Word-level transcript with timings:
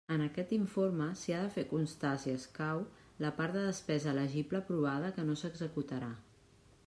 En 0.13 0.21
aquest 0.25 0.53
informe 0.55 1.09
s'hi 1.23 1.33
ha 1.33 1.41
de 1.43 1.51
fer 1.57 1.63
constar, 1.73 2.13
si 2.23 2.33
escau, 2.37 2.81
la 3.25 3.31
part 3.41 3.57
de 3.59 3.67
despesa 3.67 4.11
elegible 4.15 4.61
aprovada 4.63 5.15
que 5.19 5.27
no 5.29 5.39
s'executarà. 5.43 6.11